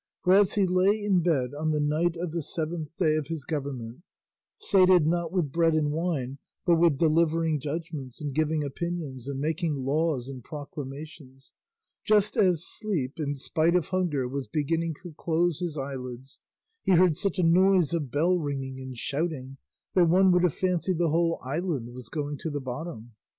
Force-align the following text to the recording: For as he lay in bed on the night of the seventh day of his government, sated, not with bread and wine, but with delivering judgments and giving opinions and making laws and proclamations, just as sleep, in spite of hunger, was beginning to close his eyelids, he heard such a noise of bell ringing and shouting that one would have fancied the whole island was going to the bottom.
For 0.23 0.33
as 0.33 0.53
he 0.55 0.65
lay 0.65 0.99
in 0.99 1.21
bed 1.21 1.53
on 1.53 1.69
the 1.69 1.79
night 1.79 2.17
of 2.17 2.31
the 2.31 2.41
seventh 2.41 2.95
day 2.95 3.15
of 3.17 3.27
his 3.27 3.45
government, 3.45 4.01
sated, 4.57 5.05
not 5.05 5.31
with 5.31 5.51
bread 5.51 5.75
and 5.75 5.91
wine, 5.91 6.39
but 6.65 6.77
with 6.77 6.97
delivering 6.97 7.59
judgments 7.59 8.19
and 8.19 8.33
giving 8.33 8.63
opinions 8.63 9.27
and 9.27 9.39
making 9.39 9.85
laws 9.85 10.27
and 10.27 10.43
proclamations, 10.43 11.51
just 12.03 12.35
as 12.35 12.65
sleep, 12.65 13.19
in 13.19 13.35
spite 13.35 13.75
of 13.75 13.89
hunger, 13.89 14.27
was 14.27 14.47
beginning 14.47 14.95
to 15.03 15.13
close 15.19 15.59
his 15.59 15.77
eyelids, 15.77 16.39
he 16.81 16.93
heard 16.93 17.15
such 17.15 17.37
a 17.37 17.43
noise 17.43 17.93
of 17.93 18.09
bell 18.09 18.39
ringing 18.39 18.79
and 18.81 18.97
shouting 18.97 19.57
that 19.93 20.09
one 20.09 20.31
would 20.31 20.41
have 20.41 20.55
fancied 20.55 20.97
the 20.97 21.09
whole 21.09 21.39
island 21.45 21.93
was 21.93 22.09
going 22.09 22.39
to 22.39 22.49
the 22.49 22.59
bottom. 22.59 23.11